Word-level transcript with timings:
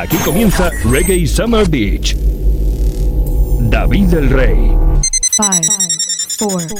Aquí 0.00 0.16
comienza 0.18 0.70
Reggae 0.84 1.26
Summer 1.26 1.68
Beach. 1.68 2.14
David 3.62 4.04
del 4.10 4.30
Rey. 4.30 4.70
5, 5.34 5.72
4, 6.38 6.76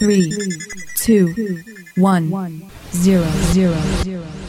3, 0.00 0.28
2, 1.06 1.30
1, 1.96 2.50
0, 2.90 3.24
0, 3.52 3.72
0. 4.02 4.45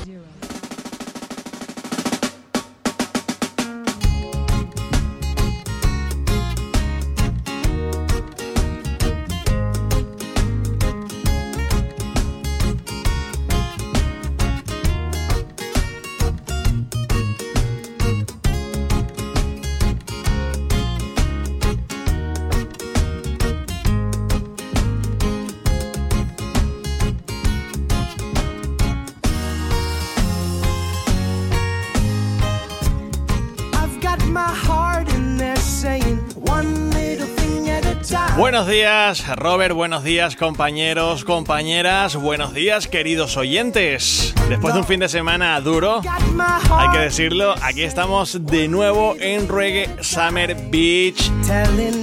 Buenos 38.58 38.74
días, 38.74 39.36
Robert, 39.36 39.76
buenos 39.76 40.04
días, 40.04 40.36
compañeros, 40.36 41.24
compañeras, 41.24 42.16
buenos 42.16 42.56
días, 42.56 42.88
queridos 42.88 43.38
oyentes. 43.38 44.34
Después 44.50 44.74
de 44.74 44.80
un 44.80 44.88
fin 44.88 45.00
de 45.00 45.08
semana 45.08 45.62
duro, 45.62 46.02
hay 46.72 46.90
que 46.90 46.98
decirlo, 46.98 47.54
aquí 47.62 47.84
estamos 47.84 48.48
de 48.48 48.68
nuevo 48.68 49.16
en 49.20 49.48
Reggae 49.48 50.04
Summer 50.04 50.56
Beach. 50.72 51.32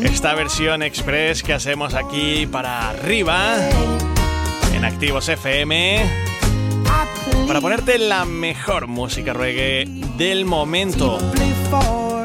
Esta 0.05 0.35
versión 0.35 0.85
express 0.85 1.43
que 1.43 1.55
hacemos 1.55 1.93
aquí 1.95 2.47
para 2.47 2.91
arriba, 2.91 3.57
en 4.73 4.85
Activos 4.85 5.29
FM, 5.29 6.09
para 7.49 7.61
ponerte 7.61 7.99
la 7.99 8.25
mejor 8.27 8.87
música 8.87 9.33
reggae 9.33 9.87
del 10.17 10.45
momento. 10.45 11.19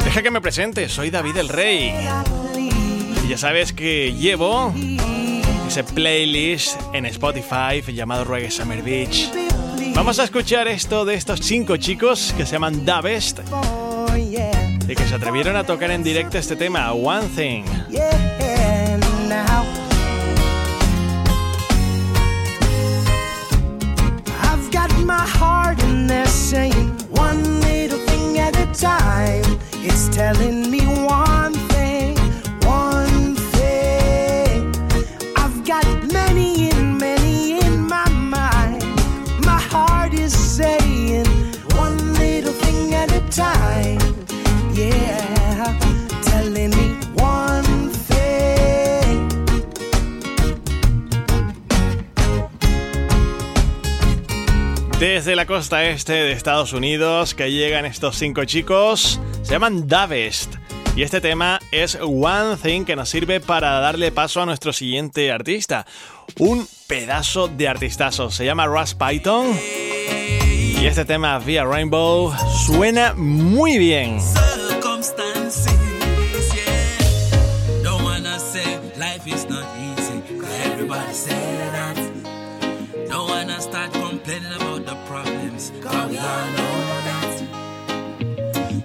Deja 0.06 0.22
que 0.22 0.30
me 0.30 0.40
presente, 0.40 0.88
soy 0.88 1.10
David 1.10 1.38
el 1.38 1.50
Rey 1.50 1.96
ya 3.30 3.38
sabes 3.38 3.74
que 3.74 4.12
llevo 4.14 4.74
ese 5.68 5.84
playlist 5.84 6.80
en 6.94 7.06
Spotify 7.06 7.80
llamado 7.94 8.26
Reggae 8.26 8.50
Summer 8.50 8.82
Beach. 8.82 9.30
Vamos 9.94 10.18
a 10.18 10.24
escuchar 10.24 10.68
esto 10.68 11.06
de 11.06 11.14
estos 11.14 11.40
cinco 11.42 11.78
chicos 11.78 12.34
que 12.36 12.48
se 12.48 12.54
llaman 12.54 12.86
Da 12.86 13.02
Best 13.02 13.42
y 14.88 14.96
que 14.96 15.08
se 15.08 15.14
atrevieron 15.14 15.56
a 15.56 15.64
tocar 15.64 15.92
en 15.92 16.02
directo 16.02 16.40
este 16.40 16.56
tema, 16.56 16.92
One 16.94 17.28
Thing. 17.28 17.66
My 25.06 25.26
heart 25.26 25.82
in 25.84 26.06
there 26.06 26.28
saying 26.28 26.92
one 27.10 27.62
little 27.62 27.98
thing 27.98 28.38
at 28.38 28.56
a 28.56 28.68
time. 28.74 29.44
It's 29.84 30.08
telling 30.10 30.69
Desde 55.00 55.38
la 55.38 55.46
costa 55.46 55.86
este 55.86 56.12
de 56.12 56.34
Estados 56.34 56.74
Unidos 56.74 57.34
que 57.34 57.50
llegan 57.50 57.86
estos 57.86 58.18
cinco 58.18 58.44
chicos, 58.44 59.18
se 59.44 59.54
llaman 59.54 59.88
Davest. 59.88 60.56
Y 60.94 61.04
este 61.04 61.22
tema 61.22 61.58
es 61.72 61.98
One 62.02 62.58
Thing 62.62 62.84
que 62.84 62.98
nos 62.98 63.08
sirve 63.08 63.40
para 63.40 63.80
darle 63.80 64.12
paso 64.12 64.42
a 64.42 64.46
nuestro 64.46 64.74
siguiente 64.74 65.32
artista. 65.32 65.86
Un 66.38 66.68
pedazo 66.88 67.48
de 67.48 67.70
artistazo. 67.70 68.30
Se 68.30 68.44
llama 68.44 68.66
Russ 68.66 68.94
Python. 68.94 69.58
Y 70.82 70.86
este 70.86 71.06
tema 71.06 71.40
Via 71.40 71.64
Rainbow 71.64 72.34
suena 72.66 73.14
muy 73.14 73.78
bien. 73.78 74.20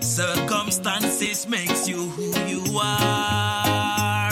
Circumstances 0.01 1.49
makes 1.49 1.89
you 1.89 2.09
who 2.11 2.33
you 2.47 2.79
are. 2.79 4.31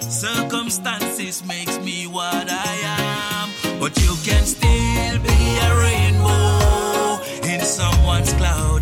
Circumstances 0.00 1.44
makes 1.44 1.78
me 1.78 2.06
what 2.06 2.48
I 2.48 2.72
am. 3.00 3.80
But 3.80 3.96
you 4.02 4.14
can 4.24 4.44
still 4.44 5.18
be 5.18 5.58
a 5.58 5.76
rainbow 5.76 7.20
in 7.52 7.60
someone's 7.60 8.32
cloud, 8.34 8.75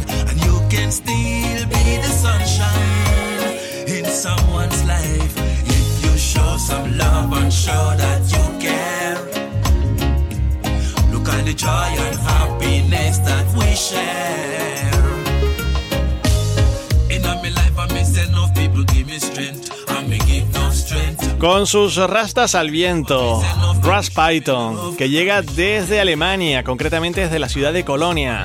Con 21.44 21.66
sus 21.66 21.97
rastas 21.97 22.55
al 22.55 22.71
viento, 22.71 23.43
Russ 23.82 24.09
Python, 24.09 24.97
que 24.97 25.10
llega 25.10 25.43
desde 25.43 26.00
Alemania, 26.00 26.65
concretamente 26.65 27.21
desde 27.21 27.38
la 27.38 27.50
ciudad 27.50 27.75
de 27.75 27.84
Colonia. 27.84 28.44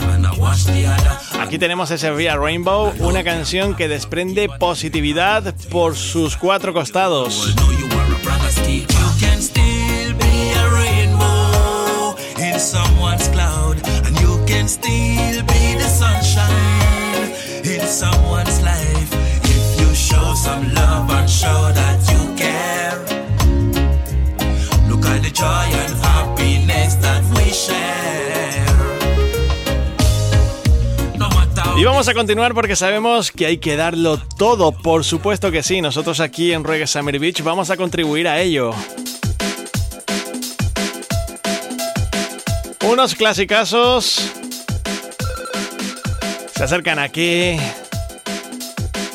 Aquí 1.40 1.58
tenemos 1.58 1.92
ese 1.92 2.12
Via 2.12 2.36
Rainbow, 2.36 2.92
una 3.00 3.24
canción 3.24 3.74
que 3.74 3.88
desprende 3.88 4.50
positividad 4.50 5.56
por 5.72 5.96
sus 5.96 6.36
cuatro 6.36 6.74
costados. 6.74 7.56
Y 31.80 31.84
vamos 31.86 32.10
a 32.10 32.14
continuar 32.14 32.54
porque 32.54 32.76
sabemos 32.76 33.32
que 33.32 33.46
hay 33.46 33.58
que 33.58 33.78
darlo 33.78 34.18
todo, 34.38 34.74
por 34.74 35.06
supuesto 35.06 35.50
que 35.50 35.64
sí, 35.64 35.82
nosotros 35.82 36.20
aquí 36.20 36.52
en 36.52 36.66
Reggae 36.66 36.86
Summer 36.86 37.18
Beach 37.18 37.42
vamos 37.42 37.70
a 37.70 37.78
contribuir 37.78 38.28
a 38.28 38.42
ello. 38.42 38.72
Unos 42.86 43.16
clasicazos 43.16 44.30
se 46.54 46.64
acercan 46.64 47.00
aquí 47.00 47.58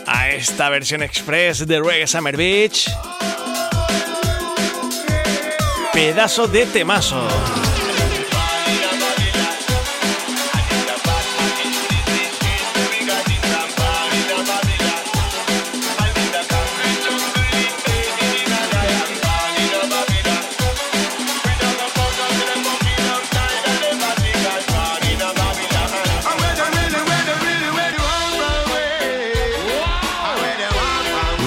a 0.07 0.31
esta 0.31 0.71
versión 0.71 1.03
express 1.03 1.67
de 1.67 1.81
Reggae 1.81 2.07
Summer 2.07 2.35
Beach. 2.35 2.89
Pedazo 5.95 6.49
de 6.49 6.67
temazo. 6.67 7.29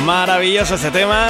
Maravilloso 0.05 0.75
este 0.75 0.89
tema. 0.91 1.27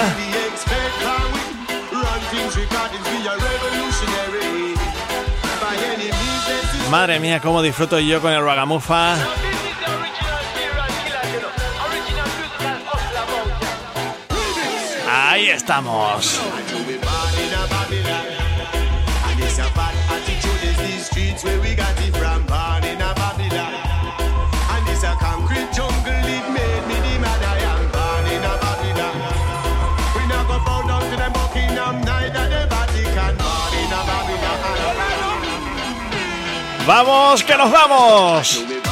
Madre 6.90 7.20
mía, 7.20 7.42
cómo 7.42 7.62
disfruto 7.62 8.00
yo 8.00 8.22
con 8.22 8.32
el 8.32 8.44
ragamufa. 8.44 9.18
Ahí 15.10 15.50
estamos. 15.50 16.40
Vamos, 36.88 37.44
que 37.44 37.58
nos 37.58 37.70
vamos. 37.70 38.87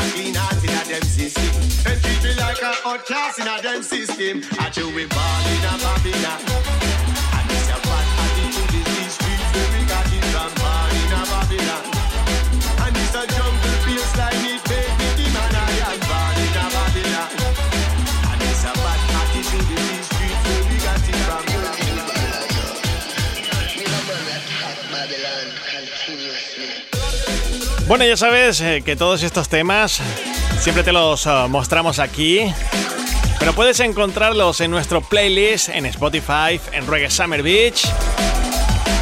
and 0.00 0.12
clean 0.12 0.34
heart 0.34 0.62
in 0.62 0.70
a 0.70 0.84
dem 0.84 1.02
system. 1.02 1.44
And 1.86 2.00
treat 2.02 2.22
me 2.22 2.34
like 2.40 2.62
a 2.62 2.72
outcast 2.86 3.38
in 3.38 3.46
a 3.46 3.60
dem 3.62 3.82
system. 3.82 4.42
I 4.58 4.70
chew 4.70 4.92
with 4.94 5.10
ball 5.10 5.46
in 5.54 5.64
a 5.64 5.74
Babylon. 5.82 6.97
Bueno, 27.88 28.04
ya 28.04 28.18
sabes 28.18 28.60
eh, 28.60 28.82
que 28.84 28.96
todos 28.96 29.22
estos 29.22 29.48
temas 29.48 30.02
siempre 30.60 30.84
te 30.84 30.92
los 30.92 31.26
ah, 31.26 31.46
mostramos 31.48 31.98
aquí. 31.98 32.40
Pero 33.38 33.54
puedes 33.54 33.80
encontrarlos 33.80 34.60
en 34.60 34.70
nuestro 34.70 35.00
playlist 35.00 35.70
en 35.70 35.86
Spotify, 35.86 36.60
en 36.72 36.86
Reggae 36.86 37.10
Summer 37.10 37.42
Beach. 37.42 37.88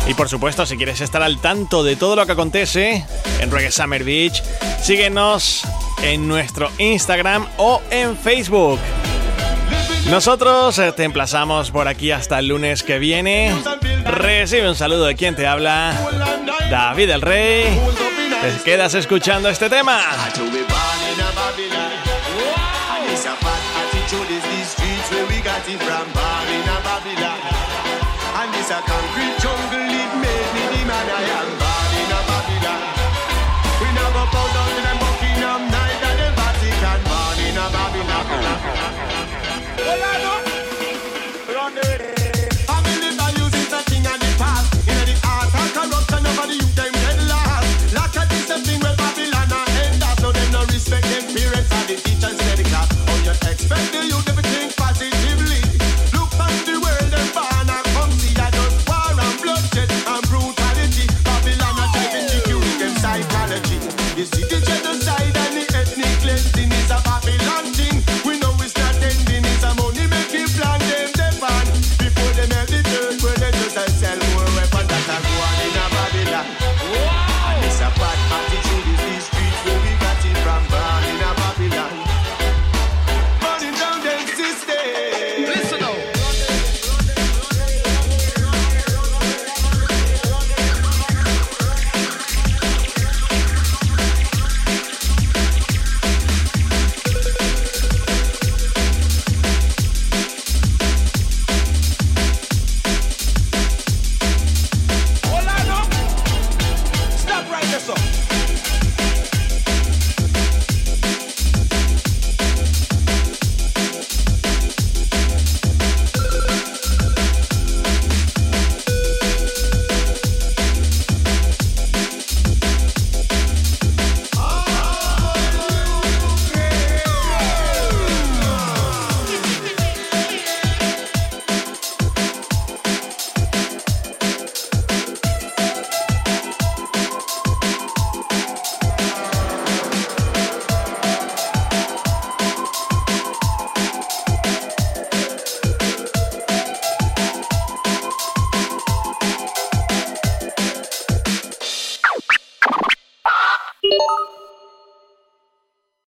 Y 0.06 0.14
por 0.14 0.28
supuesto, 0.28 0.64
si 0.66 0.76
quieres 0.76 1.00
estar 1.00 1.20
al 1.20 1.40
tanto 1.40 1.82
de 1.82 1.96
todo 1.96 2.14
lo 2.14 2.26
que 2.26 2.32
acontece 2.32 3.04
en 3.40 3.50
Reggae 3.50 3.72
Summer 3.72 4.04
Beach, 4.04 4.40
síguenos 4.80 5.62
en 6.04 6.28
nuestro 6.28 6.70
Instagram 6.78 7.44
o 7.56 7.82
en 7.90 8.16
Facebook. 8.16 8.78
Nosotros 10.10 10.78
eh, 10.78 10.92
te 10.92 11.02
emplazamos 11.02 11.72
por 11.72 11.88
aquí 11.88 12.12
hasta 12.12 12.38
el 12.38 12.46
lunes 12.46 12.84
que 12.84 13.00
viene. 13.00 13.52
Recibe 14.04 14.68
un 14.68 14.76
saludo 14.76 15.06
de 15.06 15.16
quien 15.16 15.34
te 15.34 15.44
habla, 15.44 15.92
David 16.70 17.10
el 17.10 17.20
Rey. 17.20 18.05
Te 18.46 18.62
quedas 18.62 18.94
escuchando 18.94 19.48
este 19.48 19.68
tema. 19.68 20.00